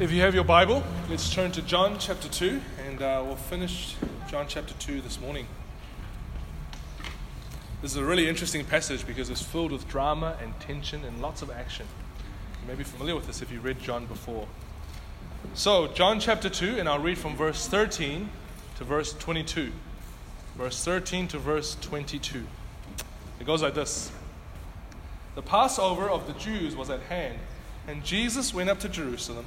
[0.00, 3.96] If you have your Bible, let's turn to John chapter 2, and uh, we'll finish
[4.30, 5.48] John chapter 2 this morning.
[7.82, 11.42] This is a really interesting passage because it's filled with drama and tension and lots
[11.42, 11.84] of action.
[12.62, 14.46] You may be familiar with this if you read John before.
[15.54, 18.30] So, John chapter 2, and I'll read from verse 13
[18.76, 19.72] to verse 22.
[20.56, 22.46] Verse 13 to verse 22.
[23.40, 24.12] It goes like this
[25.34, 27.40] The Passover of the Jews was at hand,
[27.88, 29.46] and Jesus went up to Jerusalem.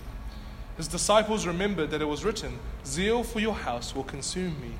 [0.81, 4.71] His disciples remembered that it was written, Zeal for your house will consume me.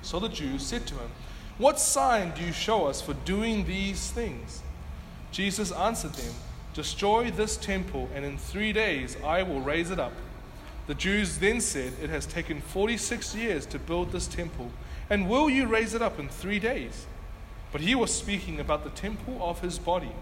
[0.00, 1.10] So the Jews said to him,
[1.58, 4.62] What sign do you show us for doing these things?
[5.30, 6.32] Jesus answered them,
[6.72, 10.14] Destroy this temple, and in three days I will raise it up.
[10.86, 14.70] The Jews then said, It has taken 46 years to build this temple,
[15.10, 17.04] and will you raise it up in three days?
[17.70, 20.12] But he was speaking about the temple of his body.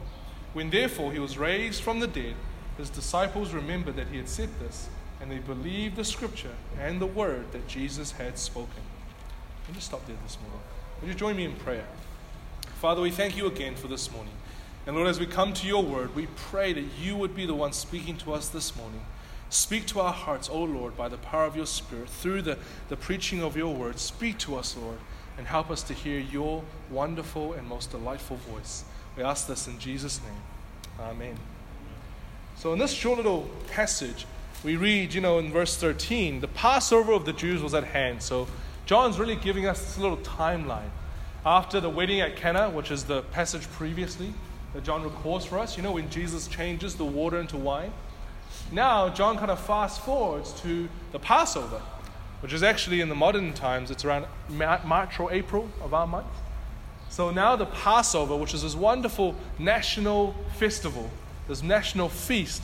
[0.53, 2.35] When therefore he was raised from the dead,
[2.81, 4.89] his disciples remembered that he had said this,
[5.21, 8.83] and they believed the scripture and the word that Jesus had spoken.
[9.69, 10.61] Let me stop there this morning.
[11.01, 11.85] Would you join me in prayer?
[12.81, 14.33] Father, we thank you again for this morning.
[14.87, 17.55] And Lord, as we come to your word, we pray that you would be the
[17.55, 19.03] one speaking to us this morning.
[19.51, 22.57] Speak to our hearts, O Lord, by the power of your Spirit, through the,
[22.89, 23.99] the preaching of your word.
[23.99, 24.99] Speak to us, Lord,
[25.37, 28.85] and help us to hear your wonderful and most delightful voice.
[29.17, 30.43] We ask this in Jesus' name.
[30.99, 31.37] Amen.
[32.61, 34.27] So, in this short little passage,
[34.63, 38.23] we read, you know, in verse 13, the Passover of the Jews was at hand.
[38.23, 38.49] So,
[38.85, 40.91] John's really giving us this little timeline.
[41.47, 44.35] After the wedding at Cana, which is the passage previously
[44.75, 47.95] that John records for us, you know, when Jesus changes the water into wine.
[48.71, 51.81] Now, John kind of fast forwards to the Passover,
[52.41, 56.27] which is actually in the modern times, it's around March or April of our month.
[57.09, 61.11] So now the Passover, which is this wonderful national festival
[61.51, 62.63] this national feast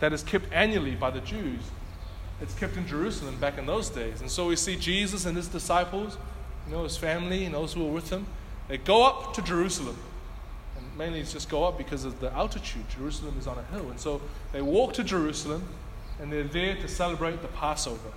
[0.00, 1.60] that is kept annually by the Jews.
[2.40, 4.20] It's kept in Jerusalem back in those days.
[4.20, 6.16] And so we see Jesus and his disciples,
[6.66, 8.26] you know, his family and those who were with him,
[8.68, 9.96] they go up to Jerusalem.
[10.78, 12.88] And mainly it's just go up because of the altitude.
[12.88, 13.90] Jerusalem is on a hill.
[13.90, 14.22] And so
[14.52, 15.68] they walk to Jerusalem
[16.18, 18.12] and they're there to celebrate the Passover.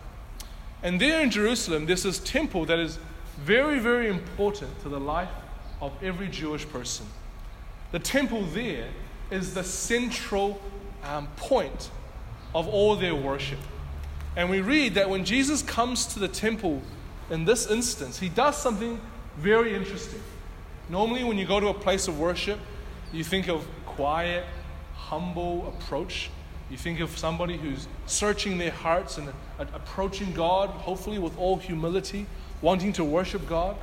[0.81, 2.99] And there in Jerusalem, there's this temple that is
[3.37, 5.29] very, very important to the life
[5.81, 7.05] of every Jewish person.
[7.91, 8.87] The temple there
[9.31, 10.61] is the central
[11.03, 11.89] um, point
[12.53, 13.59] of all their worship.
[14.35, 16.81] And we read that when Jesus comes to the temple
[17.29, 18.99] in this instance, he does something
[19.37, 20.21] very interesting.
[20.89, 22.59] Normally, when you go to a place of worship,
[23.11, 24.45] you think of quiet,
[24.93, 26.29] humble approach.
[26.69, 32.25] You think of somebody who's searching their hearts and approaching God, hopefully with all humility,
[32.61, 33.75] wanting to worship God.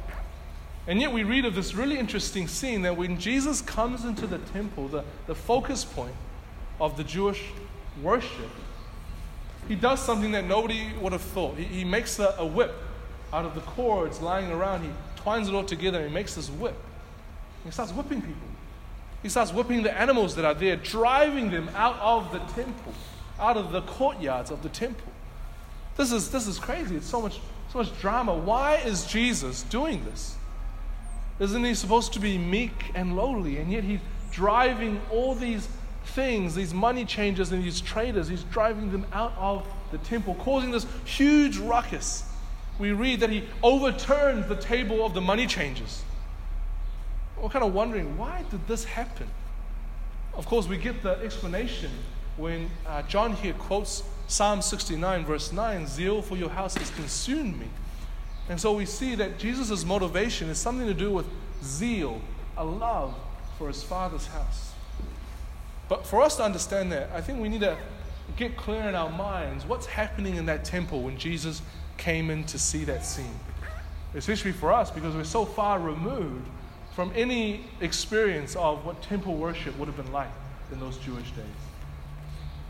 [0.87, 4.38] And yet we read of this really interesting scene that when Jesus comes into the
[4.38, 6.15] temple, the, the focus point
[6.81, 7.43] of the Jewish
[8.03, 8.50] worship,
[9.69, 11.56] he does something that nobody would have thought.
[11.56, 12.75] He, he makes a, a whip
[13.32, 14.82] out of the cords lying around.
[14.82, 16.76] He twines it all together and he makes this whip.
[17.65, 18.48] He starts whipping people.
[19.22, 22.92] He starts whipping the animals that are there, driving them out of the temple,
[23.38, 25.12] out of the courtyards of the temple.
[25.97, 26.97] This is, this is crazy.
[26.97, 27.38] It's so much,
[27.71, 28.34] so much drama.
[28.34, 30.37] Why is Jesus doing this?
[31.38, 33.59] Isn't he supposed to be meek and lowly?
[33.59, 34.00] And yet he's
[34.31, 35.69] driving all these
[36.04, 40.71] things, these money changers and these traders, he's driving them out of the temple, causing
[40.71, 42.25] this huge ruckus.
[42.78, 46.03] We read that he overturns the table of the money changers.
[47.41, 49.28] We're kind of wondering, why did this happen?
[50.34, 51.91] Of course, we get the explanation
[52.37, 57.59] when uh, John here quotes Psalm 69, verse 9 Zeal for your house has consumed
[57.59, 57.66] me.
[58.48, 61.27] And so we see that Jesus' motivation is something to do with
[61.62, 62.21] zeal,
[62.56, 63.15] a love
[63.56, 64.72] for his Father's house.
[65.89, 67.77] But for us to understand that, I think we need to
[68.36, 71.62] get clear in our minds what's happening in that temple when Jesus
[71.98, 73.39] came in to see that scene.
[74.15, 76.47] Especially for us, because we're so far removed
[76.95, 80.30] from any experience of what temple worship would have been like
[80.71, 81.45] in those Jewish days.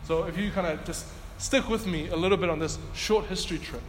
[0.05, 1.07] So if you kind of just
[1.39, 3.83] stick with me a little bit on this short history trip.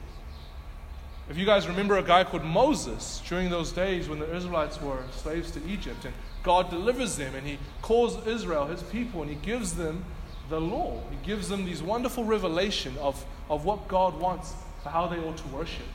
[1.30, 5.04] If you guys remember a guy called Moses during those days when the Israelites were
[5.16, 9.38] slaves to Egypt, and God delivers them, and He calls Israel His people, and He
[9.38, 10.04] gives them
[10.50, 11.02] the law.
[11.10, 14.54] He gives them these wonderful revelation of, of what God wants
[14.84, 15.86] for how they ought to worship.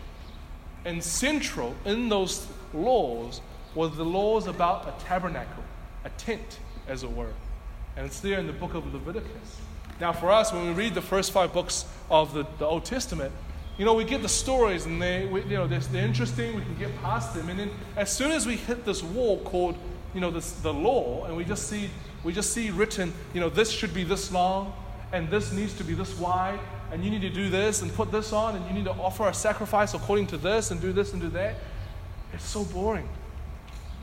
[0.87, 3.43] And central in those laws
[3.75, 5.63] was the laws about a tabernacle,
[6.05, 7.35] a tent, as it were.
[7.97, 9.61] And it's there in the book of Leviticus.
[10.01, 13.33] Now, for us, when we read the first five books of the, the Old Testament,
[13.79, 16.57] you know, we get the stories and they, we, you know, they're, they're, interesting.
[16.57, 17.49] We can get past them.
[17.49, 19.77] And then as soon as we hit this wall called,
[20.15, 21.89] you know, this, the law, and we just see,
[22.25, 24.73] we just see written, you know, this should be this long,
[25.13, 26.59] and this needs to be this wide,
[26.91, 29.29] and you need to do this and put this on, and you need to offer
[29.29, 31.55] a sacrifice according to this, and do this and do that.
[32.33, 33.09] It's so boring.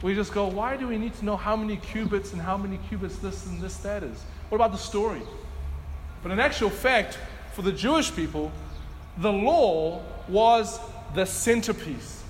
[0.02, 2.80] We just go, why do we need to know how many cubits and how many
[2.90, 4.24] cubits this and this that is?
[4.50, 5.22] What about the story?
[6.24, 7.18] But in actual fact,
[7.54, 8.52] for the Jewish people,
[9.18, 10.80] the law was
[11.14, 12.24] the centerpiece.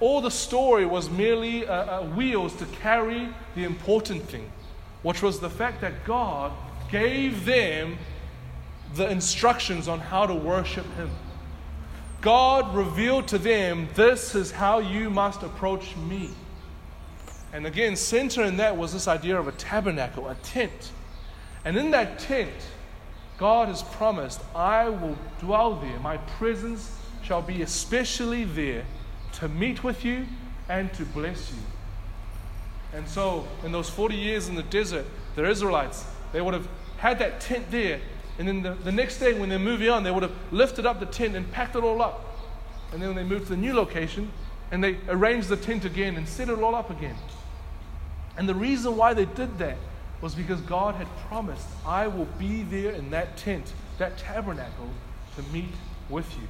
[0.00, 4.50] All the story was merely uh, uh, wheels to carry the important thing,
[5.02, 6.52] which was the fact that God
[6.90, 7.96] gave them
[8.94, 11.10] the instructions on how to worship Him.
[12.20, 16.30] God revealed to them, This is how you must approach me.
[17.52, 20.92] And again, center in that was this idea of a tabernacle, a tent.
[21.64, 22.52] And in that tent,
[23.38, 25.98] God has promised, I will dwell there.
[26.00, 26.90] My presence
[27.22, 28.84] shall be especially there
[29.34, 30.26] to meet with you
[30.68, 31.58] and to bless you.
[32.94, 35.04] And so, in those 40 years in the desert,
[35.34, 38.00] the Israelites, they would have had that tent there.
[38.38, 41.00] And then the, the next day, when they're moving on, they would have lifted up
[41.00, 42.24] the tent and packed it all up.
[42.92, 44.30] And then when they moved to the new location,
[44.70, 47.16] and they arranged the tent again and set it all up again.
[48.36, 49.76] And the reason why they did that
[50.20, 54.88] was because God had promised, I will be there in that tent, that tabernacle,
[55.36, 55.72] to meet
[56.08, 56.48] with you.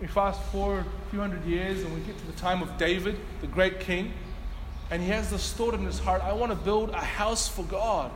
[0.00, 3.18] We fast forward a few hundred years and we get to the time of David,
[3.40, 4.12] the great king,
[4.90, 7.64] and he has this thought in his heart I want to build a house for
[7.64, 8.10] God.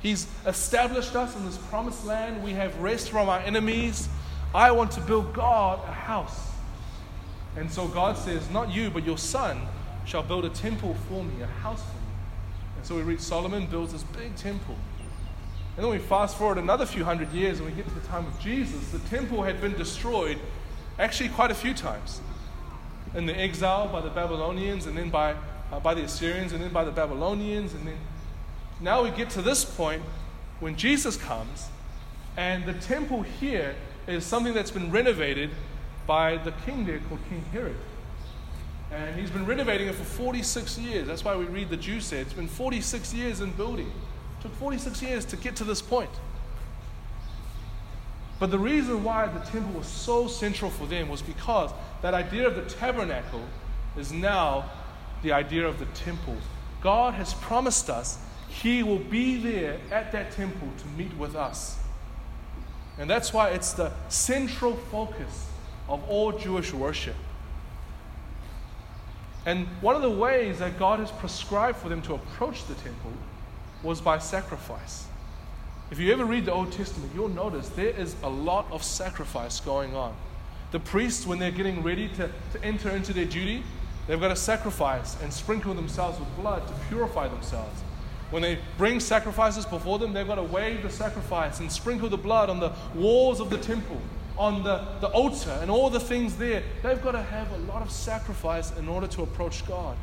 [0.00, 2.42] He's established us in this promised land.
[2.42, 4.08] We have rest from our enemies.
[4.54, 6.50] I want to build God a house.
[7.56, 9.60] And so God says, Not you, but your son
[10.04, 12.01] shall build a temple for me, a house for me.
[12.82, 14.76] So we read Solomon builds this big temple.
[15.76, 18.26] And then we fast forward another few hundred years and we get to the time
[18.26, 18.90] of Jesus.
[18.90, 20.38] The temple had been destroyed
[20.98, 22.20] actually quite a few times.
[23.14, 25.34] In the exile by the Babylonians, and then by,
[25.70, 27.74] uh, by the Assyrians, and then by the Babylonians.
[27.74, 27.98] And then
[28.80, 30.02] now we get to this point
[30.60, 31.68] when Jesus comes,
[32.36, 33.74] and the temple here
[34.06, 35.50] is something that's been renovated
[36.06, 37.76] by the king there called King Herod.
[38.92, 41.06] And he's been renovating it for 46 years.
[41.06, 43.86] That's why we read the Jew said it's been 46 years in building.
[43.86, 46.10] It took 46 years to get to this point.
[48.38, 51.70] But the reason why the temple was so central for them was because
[52.02, 53.44] that idea of the tabernacle
[53.96, 54.68] is now
[55.22, 56.36] the idea of the temple.
[56.80, 58.18] God has promised us
[58.48, 61.78] He will be there at that temple to meet with us.
[62.98, 65.46] And that's why it's the central focus
[65.88, 67.16] of all Jewish worship.
[69.44, 73.12] And one of the ways that God has prescribed for them to approach the temple
[73.82, 75.06] was by sacrifice.
[75.90, 79.60] If you ever read the Old Testament, you'll notice there is a lot of sacrifice
[79.60, 80.14] going on.
[80.70, 83.62] The priests, when they're getting ready to, to enter into their duty,
[84.06, 87.82] they've got to sacrifice and sprinkle themselves with blood to purify themselves.
[88.30, 92.16] When they bring sacrifices before them, they've got to wave the sacrifice and sprinkle the
[92.16, 94.00] blood on the walls of the temple
[94.38, 97.82] on the, the altar and all the things there, they've got to have a lot
[97.82, 99.96] of sacrifice in order to approach God.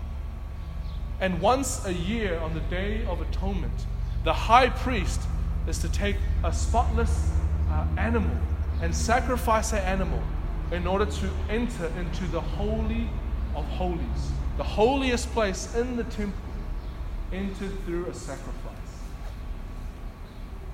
[1.20, 3.86] And once a year, on the Day of Atonement,
[4.24, 5.22] the high priest
[5.68, 7.32] is to take a spotless
[7.70, 8.36] uh, animal
[8.82, 10.22] and sacrifice that animal
[10.72, 13.10] in order to enter into the Holy
[13.56, 16.40] of Holies, the holiest place in the temple,
[17.34, 18.89] entered through a sacrifice.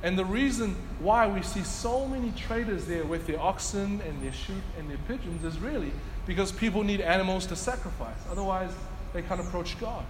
[0.06, 4.32] And the reason why we see so many traders there with their oxen and their
[4.32, 5.92] sheep and their pigeons is really
[6.28, 8.20] because people need animals to sacrifice.
[8.30, 8.70] Otherwise,
[9.14, 10.06] they can't approach God.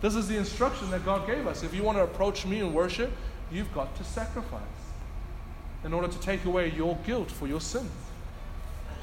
[0.00, 1.64] This is the instruction that God gave us.
[1.64, 3.10] If you want to approach me in worship,
[3.50, 4.62] you've got to sacrifice
[5.82, 7.90] in order to take away your guilt for your sins.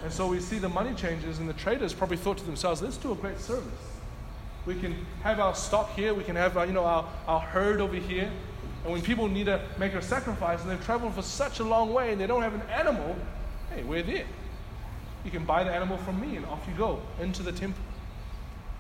[0.02, 2.96] And so we see the money changers and the traders probably thought to themselves, let's
[2.96, 3.68] do a great service.
[4.66, 7.82] We can have our stock here, we can have our, you know, our, our herd
[7.82, 8.32] over here,
[8.86, 11.92] and when people need to make a sacrifice and they've traveled for such a long
[11.92, 13.16] way and they don't have an animal,
[13.74, 14.26] hey, we're there.
[15.24, 17.84] You can buy the animal from me and off you go into the temple.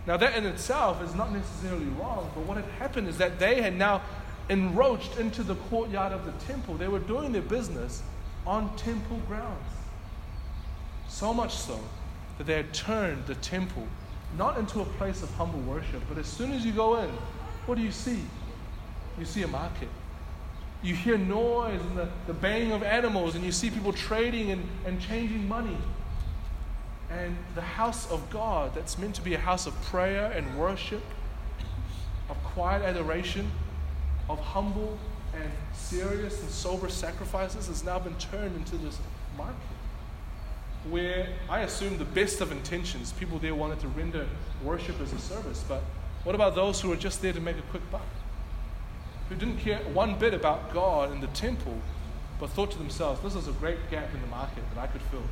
[0.05, 3.63] Now, that in itself is not necessarily wrong, but what had happened is that they
[3.63, 4.03] had now
[4.47, 6.75] enroached into the courtyard of the temple.
[6.75, 8.03] They were doing their business
[8.45, 9.71] on temple grounds.
[11.07, 11.79] So much so
[12.37, 13.87] that they had turned the temple
[14.37, 17.09] not into a place of humble worship, but as soon as you go in,
[17.65, 18.19] what do you see?
[19.19, 19.89] You see a market.
[20.83, 24.67] You hear noise and the, the baying of animals, and you see people trading and,
[24.85, 25.77] and changing money.
[27.09, 31.03] and the house of God, that's meant to be a house of prayer and worship,
[32.29, 33.49] of quiet adoration,
[34.29, 34.97] of humble
[35.35, 38.99] and serious and sober sacrifices, has now been turned into this
[39.37, 39.55] market
[40.89, 44.27] where I assume the best of intentions, people there wanted to render
[44.63, 45.81] worship as a service, but
[46.23, 48.05] what about those who are just there to make a quick buck?
[49.29, 51.77] Who didn't care one bit about God and the temple,
[52.39, 55.01] but thought to themselves, this is a great gap in the market that I could
[55.03, 55.23] fill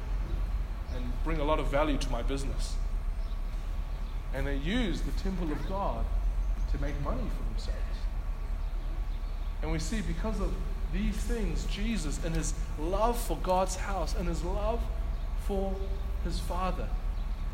[0.95, 2.75] and bring a lot of value to my business.
[4.33, 6.05] And they used the temple of God
[6.71, 7.79] to make money for themselves.
[9.61, 10.53] And we see because of
[10.91, 14.81] these things, Jesus, in his love for God's house and his love
[15.45, 15.75] for
[16.23, 16.87] his Father,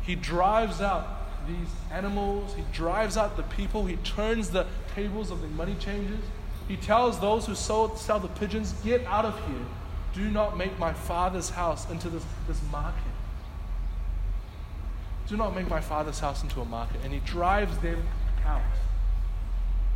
[0.02, 5.40] he drives out these animals, he drives out the people, he turns the tables of
[5.40, 6.24] the money changers.
[6.68, 9.66] He tells those who sell, sell the pigeons, Get out of here.
[10.12, 13.02] Do not make my Father's house into this, this market.
[15.30, 17.00] Do not make my father's house into a market.
[17.04, 18.02] And he drives them
[18.44, 18.60] out.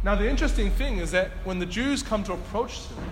[0.04, 3.10] Now, the interesting thing is that when the Jews come to approach him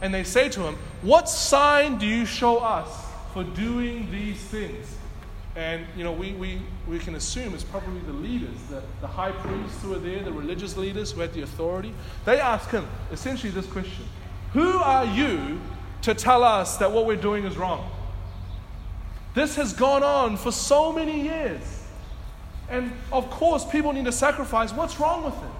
[0.00, 2.88] and they say to him, What sign do you show us
[3.34, 4.96] for doing these things?
[5.56, 9.30] And, you know, we, we, we can assume it's probably the leaders, the, the high
[9.30, 11.94] priests who are there, the religious leaders who had the authority.
[12.24, 14.04] They ask him essentially this question
[14.52, 15.60] Who are you
[16.02, 17.88] to tell us that what we're doing is wrong?
[19.34, 21.82] This has gone on for so many years.
[22.68, 24.72] And of course, people need to sacrifice.
[24.72, 25.50] What's wrong with it?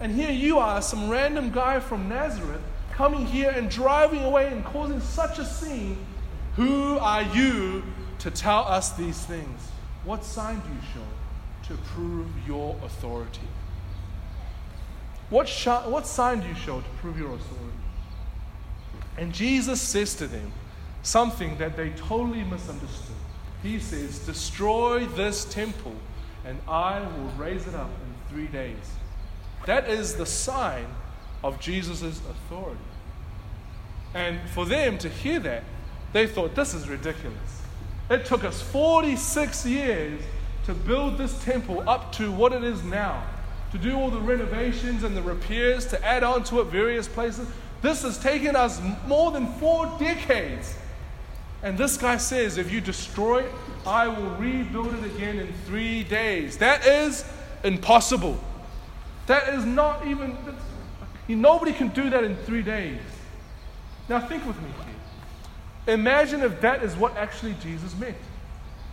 [0.00, 2.60] And here you are, some random guy from Nazareth,
[2.92, 5.98] coming here and driving away and causing such a scene.
[6.56, 7.82] Who are you
[8.20, 9.60] to tell us these things?
[10.04, 13.48] What sign do you show to prove your authority?
[15.30, 17.78] What, sh- what sign do you show to prove your authority?
[19.18, 20.52] And Jesus says to them,
[21.06, 23.16] something that they totally misunderstood.
[23.62, 25.94] He says, Destroy this temple,
[26.44, 28.90] and I will raise it up in three days.
[29.66, 30.86] That is the sign
[31.42, 32.80] of Jesus' authority.
[34.14, 35.62] And for them to hear that,
[36.12, 37.62] they thought, This is ridiculous.
[38.08, 40.20] It took us 46 years
[40.64, 43.24] to build this temple up to what it is now,
[43.72, 47.48] to do all the renovations and the repairs, to add on to it various places.
[47.82, 50.74] This has taken us more than four decades.
[51.62, 53.52] And this guy says, if you destroy it,
[53.86, 56.58] I will rebuild it again in three days.
[56.58, 57.24] That is
[57.64, 58.38] impossible.
[59.26, 60.36] That is not even,
[61.28, 63.00] nobody can do that in three days.
[64.08, 64.68] Now, think with me.
[65.86, 68.16] Imagine if that is what actually Jesus meant.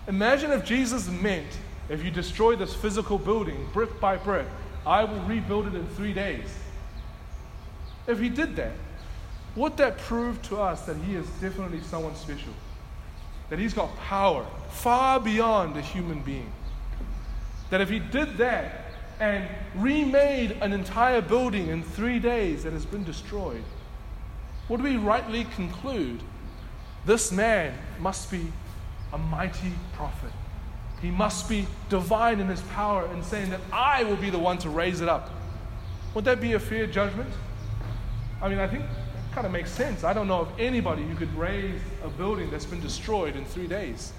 [0.07, 1.47] Imagine if Jesus meant,
[1.89, 4.47] if you destroy this physical building brick by brick,
[4.85, 6.45] I will rebuild it in three days.
[8.05, 8.73] If he did that,
[9.55, 12.53] would that prove to us that he is definitely someone special?
[13.49, 16.51] That he's got power far beyond a human being.
[17.69, 18.85] That if he did that
[19.19, 23.63] and remade an entire building in three days that has been destroyed,
[24.69, 26.21] would we rightly conclude
[27.05, 28.51] this man must be
[29.11, 30.31] a mighty prophet?
[31.01, 34.57] He must be divine in his power in saying that I will be the one
[34.59, 35.29] to raise it up.
[36.13, 37.29] Would that be a fair judgment?
[38.41, 40.03] I mean, I think that kind of makes sense.
[40.03, 43.67] I don't know of anybody who could raise a building that's been destroyed in three
[43.67, 44.13] days.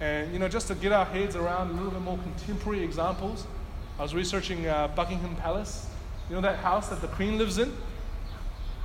[0.00, 3.46] And, you know, just to get our heads around a little bit more contemporary examples,
[3.98, 5.88] I was researching uh, Buckingham Palace.
[6.28, 7.72] You know that house that the Queen lives in?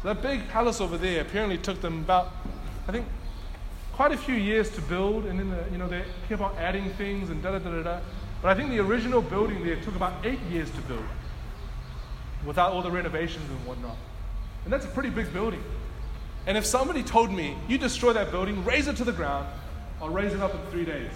[0.01, 2.31] So that big palace over there apparently took them about,
[2.87, 3.05] I think,
[3.93, 6.89] quite a few years to build, and then, the, you know, they kept on adding
[6.93, 7.99] things and da da da da.
[8.41, 11.05] But I think the original building there took about eight years to build
[12.45, 13.95] without all the renovations and whatnot.
[14.65, 15.63] And that's a pretty big building.
[16.45, 19.47] And if somebody told me, you destroy that building, raze it to the ground,
[20.01, 21.11] I'll raise it up in three days.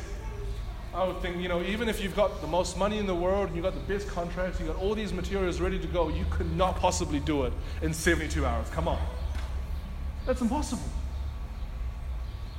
[0.93, 3.47] I would think, you know, even if you've got the most money in the world
[3.47, 6.25] and you've got the best contracts, you've got all these materials ready to go, you
[6.29, 8.69] could not possibly do it in 72 hours.
[8.69, 8.99] Come on.
[10.25, 10.89] That's impossible.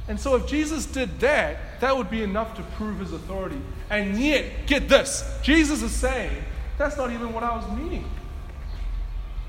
[0.08, 3.60] And so if Jesus did that, that would be enough to prove his authority.
[3.90, 6.42] And yet, get this Jesus is saying,
[6.78, 8.04] that's not even what I was meaning.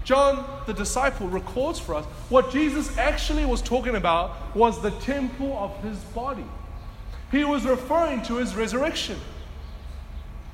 [0.04, 5.56] John, the disciple, records for us what Jesus actually was talking about was the temple
[5.58, 6.46] of his body.
[7.32, 9.20] He was referring to his resurrection.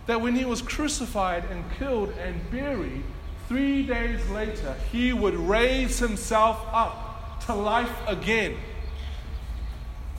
[0.07, 3.03] That when he was crucified and killed and buried,
[3.47, 8.57] three days later, he would raise himself up to life again.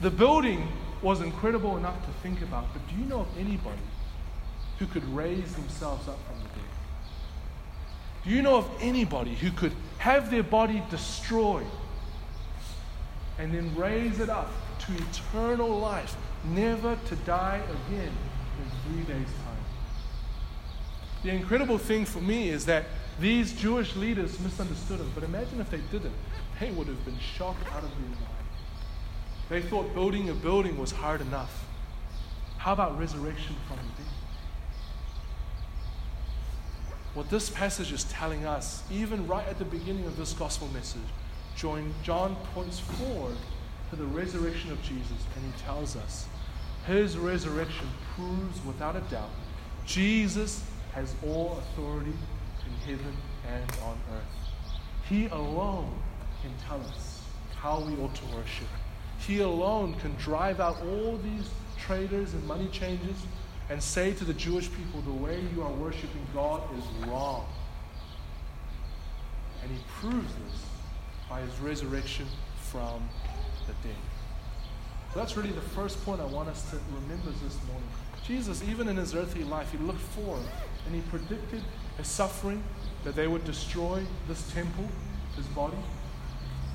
[0.01, 0.67] The building
[1.01, 3.81] was incredible enough to think about, but do you know of anybody
[4.79, 6.69] who could raise themselves up from the dead?
[8.23, 11.65] Do you know of anybody who could have their body destroyed
[13.39, 19.27] and then raise it up to eternal life, never to die again in three days'
[19.27, 19.63] time.
[21.23, 22.85] The incredible thing for me is that
[23.19, 26.13] these Jewish leaders misunderstood him, but imagine if they didn't.
[26.59, 28.36] They would have been shocked out of their mind.
[29.49, 31.65] They thought building a building was hard enough.
[32.57, 34.11] How about resurrection from the dead?
[37.13, 41.01] What this passage is telling us, even right at the beginning of this gospel message,
[41.55, 43.37] John points forward
[43.89, 46.27] to the resurrection of Jesus, and he tells us
[46.85, 49.29] his resurrection proves without a doubt
[49.85, 50.63] Jesus
[50.93, 52.13] has all authority
[52.65, 53.15] in heaven
[53.47, 54.23] and on earth.
[55.07, 55.97] He alone
[56.41, 57.21] can tell us
[57.55, 58.67] how we ought to worship.
[59.19, 63.15] He alone can drive out all these traders and money changers
[63.69, 67.45] and say to the Jewish people, the way you are worshiping God is wrong.
[69.61, 70.63] And he proves this
[71.29, 72.27] by his resurrection
[72.71, 73.09] from
[73.65, 73.97] the dead.
[75.13, 77.89] So that's really the first point I want us to remember this morning.
[78.25, 80.43] Jesus, even in his earthly life, he looked forward
[80.85, 81.63] and he predicted
[81.99, 82.63] a suffering
[83.03, 84.87] that they would destroy this temple,
[85.35, 85.77] his body.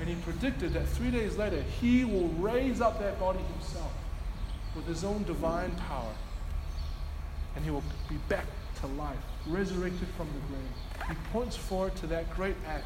[0.02, 3.92] And he predicted that three days later, he will raise up that body himself
[4.75, 6.12] with his own divine power.
[7.54, 8.47] And he will be back
[8.80, 9.16] to life,
[9.47, 11.09] resurrected from the grave.
[11.09, 12.85] He points forward to that great act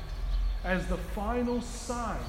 [0.62, 2.20] as the final sign,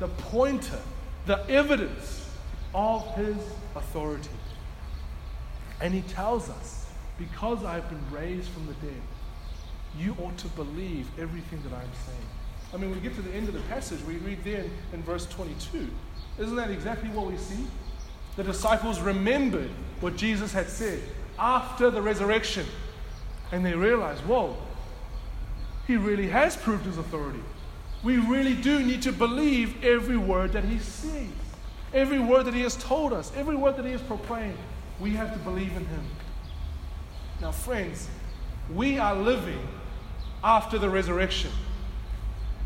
[0.00, 0.82] the pointer,
[1.24, 2.28] the evidence
[2.74, 3.38] of his
[3.74, 4.28] authority.
[5.80, 9.00] And he tells us, because I've been raised from the dead,
[9.96, 12.28] you ought to believe everything that I'm saying.
[12.72, 15.02] I mean, we get to the end of the passage, we read there in, in
[15.02, 15.88] verse 22.
[16.38, 17.66] Isn't that exactly what we see?
[18.36, 21.02] The disciples remembered what Jesus had said
[21.38, 22.66] after the resurrection.
[23.52, 24.56] And they realized, whoa,
[25.86, 27.40] he really has proved his authority.
[28.04, 31.26] We really do need to believe every word that he says,
[31.92, 34.56] every word that he has told us, every word that he has proclaimed.
[35.00, 36.04] We have to believe in him.
[37.40, 38.08] Now, friends,
[38.72, 39.66] we are living
[40.44, 41.50] after the resurrection.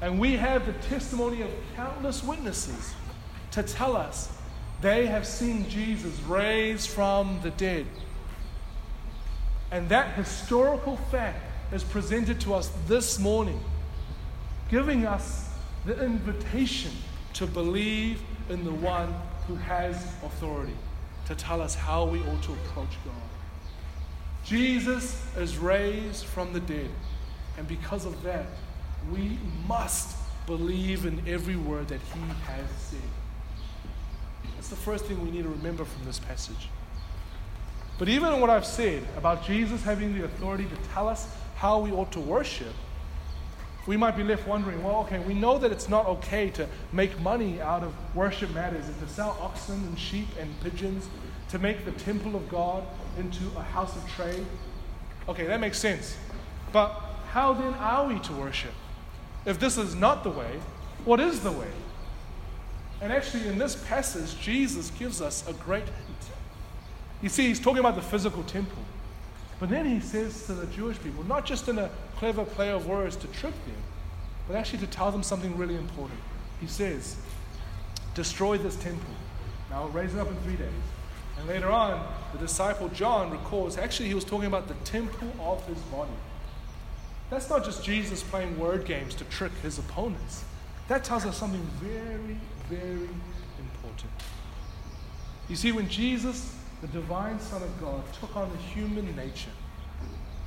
[0.05, 2.95] And we have the testimony of countless witnesses
[3.53, 4.31] to tell us
[4.83, 7.87] they have seen Jesus raised from the dead.
[9.71, 13.59] And that historical fact is presented to us this morning,
[14.69, 15.49] giving us
[15.87, 16.93] the invitation
[17.33, 19.15] to believe in the one
[19.49, 20.77] who has authority
[21.29, 23.15] to tell us how we ought to approach God.
[24.45, 26.91] Jesus is raised from the dead.
[27.57, 28.45] And because of that,
[29.13, 33.01] we must believe in every word that he has said.
[34.55, 36.69] That's the first thing we need to remember from this passage.
[37.99, 41.93] But even what I've said about Jesus having the authority to tell us how we
[41.93, 42.75] ought to worship,
[43.87, 47.19] we might be left wondering well, okay, we know that it's not okay to make
[47.21, 51.07] money out of worship matters and to sell oxen and sheep and pigeons,
[51.51, 52.85] to make the temple of God
[53.19, 54.45] into a house of trade.
[55.29, 56.17] Okay, that makes sense.
[56.73, 56.89] But
[57.31, 58.73] how then are we to worship?
[59.47, 60.61] If this is not the way,
[61.05, 61.71] what is the way?
[63.01, 66.31] And actually, in this passage, Jesus gives us a great hint.
[67.21, 68.83] You see, he's talking about the physical temple.
[69.61, 72.87] But then he says to the Jewish people, not just in a clever play of
[72.87, 73.77] words to trick them,
[74.47, 76.21] but actually to tell them something really important.
[76.61, 77.17] He says,
[78.15, 79.15] Destroy this temple.
[79.71, 80.69] Now I'll raise it up in three days.
[81.39, 85.67] And later on, the disciple John records actually, he was talking about the temple of
[85.67, 86.11] his body.
[87.35, 90.45] That's not just Jesus playing word games to trick his opponents.
[90.87, 92.39] That tells us something very,
[92.71, 93.09] very
[93.59, 94.13] important.
[95.49, 99.51] You see, when Jesus, the divine Son of God, took on the human nature,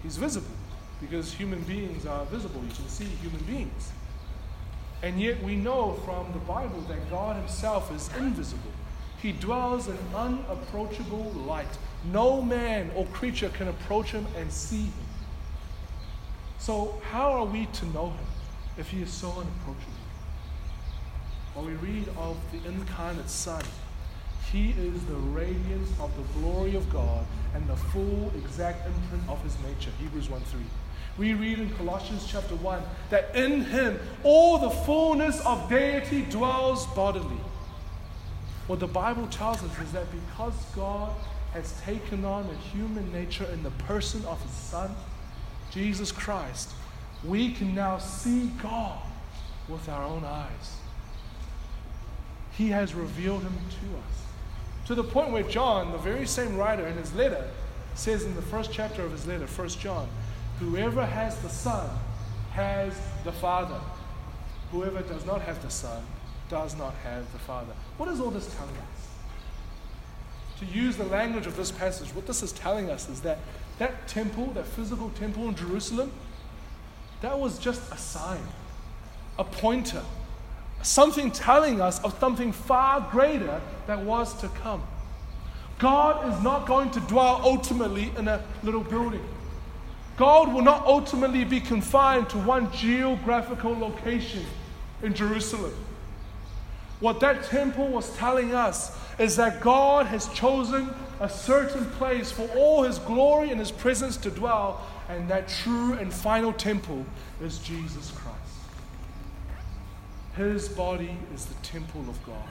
[0.01, 0.55] he's visible
[1.01, 2.61] because human beings are visible.
[2.63, 3.91] You can see human beings.
[5.03, 8.71] And yet we know from the Bible that God himself is invisible.
[9.21, 11.77] He dwells in unapproachable light.
[12.13, 15.06] No man or creature can approach him and see him.
[16.59, 18.25] So, how are we to know him
[18.77, 19.93] if he is so unapproachable?
[21.55, 23.63] Well, we read of the incarnate Son.
[24.51, 29.41] He is the radiance of the glory of God and the full exact imprint of
[29.43, 29.91] his nature.
[29.99, 30.61] Hebrews 1 3.
[31.17, 36.85] We read in Colossians chapter 1 that in him all the fullness of deity dwells
[36.87, 37.41] bodily.
[38.67, 41.11] What the Bible tells us is that because God
[41.53, 44.91] has taken on a human nature in the person of his Son,
[45.71, 46.71] Jesus Christ,
[47.23, 48.99] we can now see God
[49.67, 50.77] with our own eyes.
[52.53, 54.87] He has revealed him to us.
[54.87, 57.49] To the point where John, the very same writer in his letter,
[57.95, 60.07] says in the first chapter of his letter, 1 John,
[60.59, 61.89] whoever has the Son
[62.51, 63.79] has the Father.
[64.71, 66.03] Whoever does not have the Son
[66.49, 67.73] does not have the Father.
[67.97, 69.07] What is all this telling us?
[70.59, 73.39] to use the language of this passage, what this is telling us is that
[73.79, 76.11] that temple, that physical temple in Jerusalem,
[77.21, 78.41] that was just a sign,
[79.37, 80.03] a pointer,
[80.81, 84.83] something telling us of something far greater that was to come.
[85.79, 89.23] God is not going to dwell ultimately in a little building.
[90.17, 94.43] God will not ultimately be confined to one geographical location
[95.03, 95.73] in Jerusalem.
[96.99, 102.47] What that temple was telling us is that God has chosen a certain place for
[102.55, 107.05] all His glory and His presence to dwell, and that true and final temple
[107.41, 108.37] is Jesus Christ.
[110.35, 112.47] His body is the temple of God.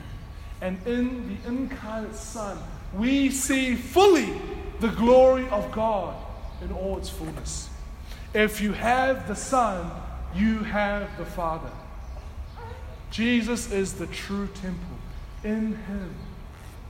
[0.61, 2.57] And in the incarnate Son,
[2.93, 4.33] we see fully
[4.79, 6.15] the glory of God
[6.61, 7.69] in all its fullness.
[8.33, 9.89] If you have the Son,
[10.35, 11.71] you have the Father.
[13.11, 14.97] Jesus is the true temple.
[15.43, 16.13] In him,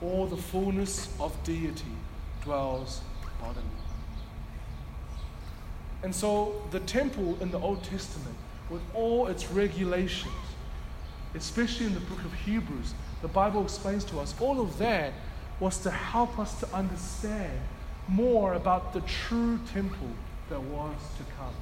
[0.02, 1.96] all the fullness of deity
[2.44, 3.02] dwells
[3.40, 3.64] bodily.
[6.04, 8.36] And so, the temple in the Old Testament,
[8.70, 10.34] with all its regulations,
[11.36, 15.14] especially in the book of Hebrews, the Bible explains to us all of that
[15.60, 17.60] was to help us to understand
[18.08, 20.10] more about the true temple
[20.50, 21.54] that was to come.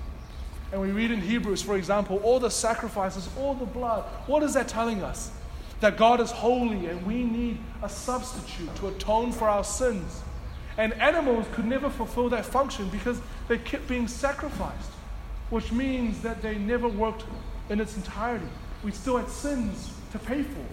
[0.72, 4.04] And we read in Hebrews, for example, all the sacrifices, all the blood.
[4.28, 5.32] What is that telling us?
[5.82, 10.22] That God is holy and we need a substitute to atone for our sins.
[10.78, 14.92] And animals could never fulfill that function because they kept being sacrificed,
[15.50, 17.24] which means that they never worked
[17.70, 18.48] in its entirety.
[18.84, 20.66] We still had sins to pay for.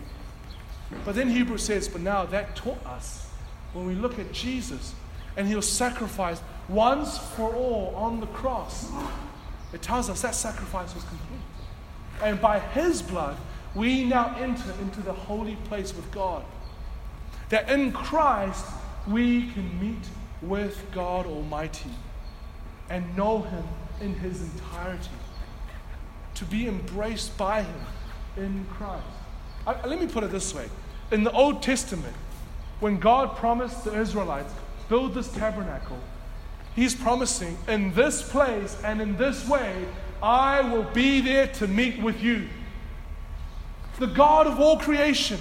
[1.04, 3.30] But then Hebrews says, but now that taught us
[3.72, 4.94] when we look at Jesus
[5.36, 8.90] and he was sacrificed once for all on the cross,
[9.72, 11.40] it tells us that sacrifice was complete.
[12.22, 13.36] And by his blood,
[13.74, 16.44] we now enter into the holy place with God.
[17.48, 18.64] That in Christ,
[19.06, 20.08] we can meet
[20.40, 21.90] with God Almighty
[22.90, 23.64] and know him
[24.00, 25.10] in his entirety.
[26.34, 27.80] To be embraced by him
[28.36, 29.04] in Christ.
[29.66, 30.68] I, let me put it this way
[31.12, 32.14] in the Old Testament,
[32.80, 34.52] when God promised the Israelites,
[34.88, 35.98] build this tabernacle,
[36.74, 39.86] He's promising, in this place and in this way,
[40.22, 42.48] I will be there to meet with you.
[43.98, 45.38] The God of all creation,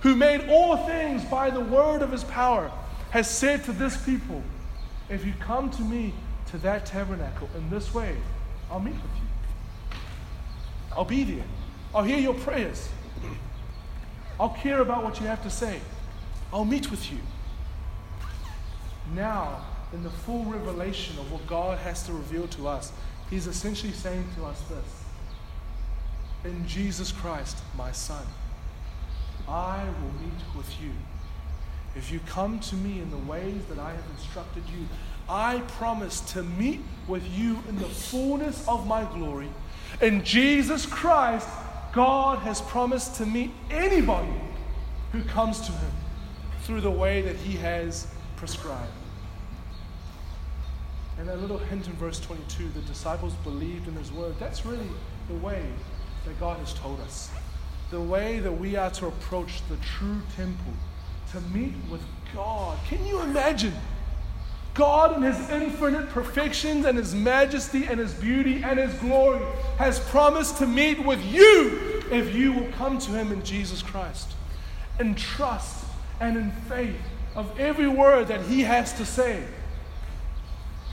[0.00, 2.70] who made all things by the word of his power,
[3.10, 4.42] has said to this people,
[5.08, 6.14] If you come to me
[6.50, 8.16] to that tabernacle in this way,
[8.70, 9.98] I'll meet with you.
[10.92, 11.44] I'll be there.
[11.94, 12.88] I'll hear your prayers.
[14.38, 15.80] I'll care about what you have to say.
[16.52, 17.18] I'll meet with you.
[19.14, 22.92] Now, in the full revelation of what God has to reveal to us,
[23.30, 25.05] He's essentially saying to us this
[26.46, 28.24] In Jesus Christ, my Son,
[29.48, 30.92] I will meet with you.
[31.96, 34.86] If you come to me in the ways that I have instructed you,
[35.28, 39.48] I promise to meet with you in the fullness of my glory.
[40.00, 41.48] In Jesus Christ,
[41.92, 44.40] God has promised to meet anybody
[45.10, 45.92] who comes to him
[46.62, 48.06] through the way that he has
[48.36, 48.92] prescribed.
[51.18, 54.36] And that little hint in verse 22 the disciples believed in his word.
[54.38, 54.88] That's really
[55.28, 55.64] the way
[56.26, 57.30] that God has told us.
[57.90, 60.72] The way that we are to approach the true temple,
[61.32, 62.02] to meet with
[62.34, 62.78] God.
[62.88, 63.72] Can you imagine?
[64.74, 69.40] God, in His infinite perfections and His majesty and His beauty and His glory,
[69.78, 74.32] has promised to meet with you if you will come to Him in Jesus Christ.
[75.00, 75.84] In trust
[76.20, 76.96] and in faith
[77.34, 79.44] of every word that He has to say.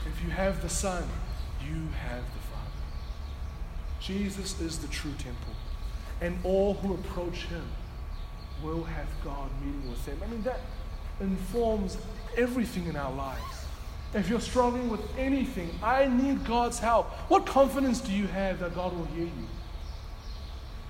[0.06, 1.02] If you have the Son,
[1.66, 2.43] you have the.
[4.04, 5.54] Jesus is the true temple,
[6.20, 7.64] and all who approach Him
[8.62, 10.18] will have God meeting with them.
[10.22, 10.60] I mean, that
[11.20, 11.96] informs
[12.36, 13.64] everything in our lives.
[14.12, 17.06] If you're struggling with anything, I need God's help.
[17.28, 19.48] What confidence do you have that God will hear you?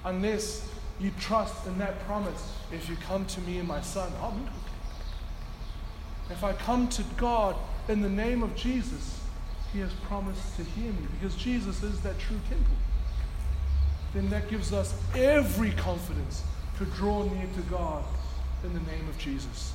[0.04, 4.32] Unless you trust in that promise, if you come to me and my son, I'll
[4.32, 6.34] meet with you.
[6.34, 7.54] If I come to God
[7.88, 9.20] in the name of Jesus,
[9.72, 12.76] He has promised to hear me because Jesus is that true temple.
[14.14, 16.44] Then that gives us every confidence
[16.78, 18.04] to draw near to God
[18.62, 19.72] in the name of Jesus.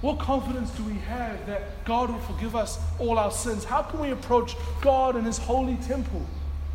[0.00, 3.64] What confidence do we have that God will forgive us all our sins?
[3.64, 6.24] How can we approach God in His holy temple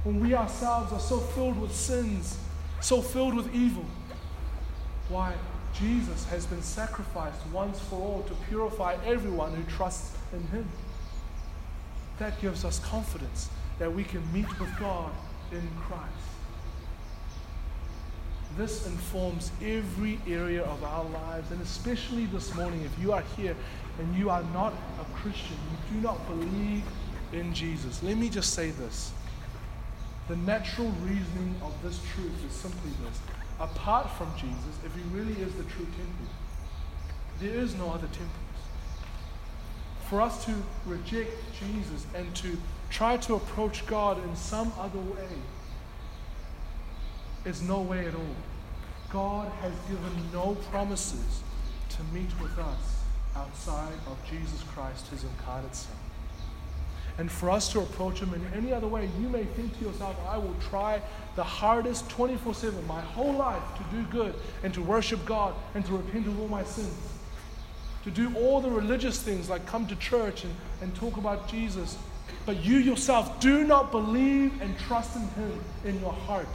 [0.03, 2.37] when we ourselves are so filled with sins,
[2.81, 3.85] so filled with evil?
[5.09, 5.33] Why?
[5.73, 10.67] Jesus has been sacrificed once for all to purify everyone who trusts in Him.
[12.19, 15.11] That gives us confidence that we can meet with God
[15.53, 16.33] in Christ.
[18.57, 21.51] this informs every area of our lives.
[21.51, 23.55] And especially this morning, if you are here
[23.99, 26.83] and you are not a Christian, you do not believe
[27.31, 29.11] in Jesus, let me just say this.
[30.27, 33.19] The natural reasoning of this truth is simply this.
[33.59, 36.27] Apart from Jesus, if he really is the true temple,
[37.39, 38.52] there is no other temples.
[40.13, 40.53] For us to
[40.85, 42.55] reject Jesus and to
[42.91, 45.27] try to approach God in some other way
[47.45, 48.35] is no way at all.
[49.09, 51.41] God has given no promises
[51.89, 53.01] to meet with us
[53.35, 55.95] outside of Jesus Christ, his incarnate Son.
[57.17, 60.15] And for us to approach him in any other way, you may think to yourself,
[60.29, 61.01] I will try
[61.35, 65.83] the hardest 24 7, my whole life, to do good and to worship God and
[65.87, 66.93] to repent of all my sins.
[68.03, 71.97] To do all the religious things like come to church and, and talk about Jesus.
[72.45, 76.47] But you yourself do not believe and trust in him in your heart.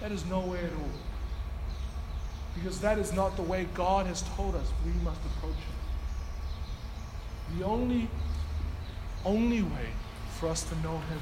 [0.00, 0.90] That is no way at all.
[2.54, 5.72] Because that is not the way God has told us we must approach him.
[7.58, 8.08] The only
[9.24, 9.88] only way
[10.38, 11.20] for us to know Him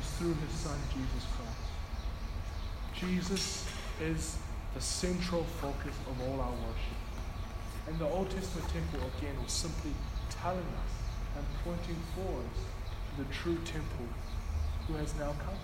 [0.00, 1.58] is through His Son, Jesus Christ.
[2.98, 3.66] Jesus
[4.00, 4.38] is
[4.74, 6.96] the central focus of all our worship.
[7.86, 9.92] And the Old Testament temple, again, was simply
[10.30, 10.92] telling us
[11.36, 14.06] and pointing forward to the true temple
[14.86, 15.58] who has now come.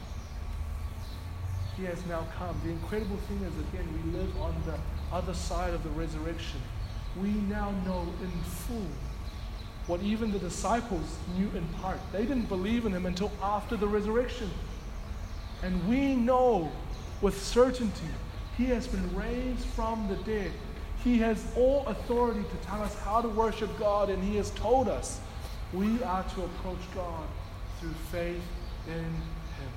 [1.76, 2.58] He has now come.
[2.64, 4.78] The incredible thing is, again, we live on the
[5.14, 6.60] other side of the resurrection.
[7.20, 8.86] We now know in full
[9.86, 11.98] what even the disciples knew in part.
[12.12, 14.50] They didn't believe in him until after the resurrection.
[15.62, 16.70] And we know
[17.22, 18.08] with certainty
[18.56, 20.50] he has been raised from the dead.
[21.04, 24.88] He has all authority to tell us how to worship God, and he has told
[24.88, 25.20] us
[25.72, 27.26] we are to approach God
[27.80, 28.42] through faith
[28.86, 29.72] in him.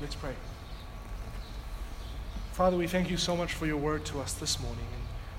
[0.00, 0.34] Let's pray.
[2.52, 4.84] Father, we thank you so much for your word to us this morning.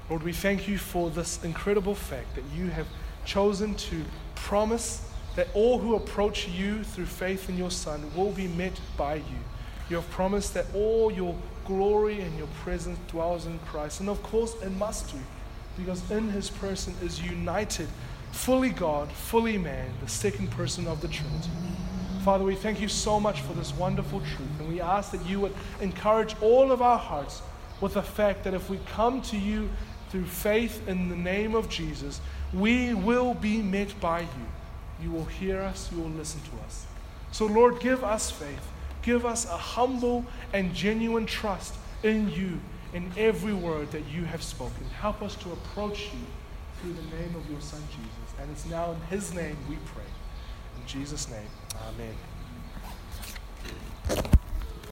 [0.10, 2.88] Lord, we thank you for this incredible fact that you have
[3.26, 4.04] chosen to
[4.36, 9.16] promise that all who approach you through faith in your Son will be met by
[9.16, 9.40] you.
[9.90, 11.36] You have promised that all your
[11.70, 14.00] glory and your presence dwells in Christ.
[14.00, 15.20] And of course, it must do,
[15.78, 17.88] because in his person is united,
[18.32, 21.52] fully God, fully man, the second person of the Trinity.
[22.26, 25.40] Father, we thank you so much for this wonderful truth, and we ask that you
[25.42, 27.44] would encourage all of our hearts
[27.82, 29.70] with the fact that if we come to you
[30.10, 32.20] through faith in the name of Jesus,
[32.52, 34.48] we will be met by you.
[35.04, 36.88] You will hear us, you will listen to us.
[37.32, 38.68] So, Lord, give us faith.
[39.02, 42.60] Give us a humble and genuine trust in you
[42.94, 44.86] in every word that you have spoken.
[45.00, 46.26] Help us to approach you
[46.82, 48.40] through the name of your Son, Jesus.
[48.40, 50.04] And it's now in his name we pray.
[50.80, 51.50] In Jesus' name,
[51.88, 52.16] amen.